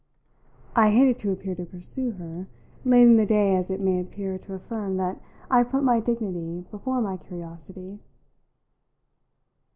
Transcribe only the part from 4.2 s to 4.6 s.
to